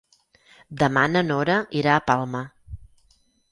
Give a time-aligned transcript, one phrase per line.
[0.83, 2.43] Demà na Nora irà a Palma.